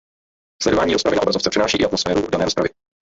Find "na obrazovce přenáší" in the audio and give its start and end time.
1.15-1.77